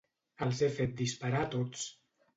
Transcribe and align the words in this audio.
Els 0.45 0.61
he 0.63 0.69
fet 0.77 0.97
disparar 1.03 1.45
a 1.49 1.53
tots. 1.57 1.89